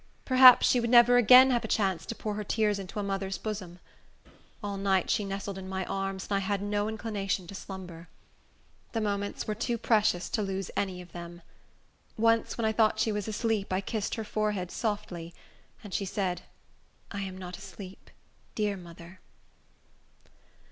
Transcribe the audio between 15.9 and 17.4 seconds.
she said, "I am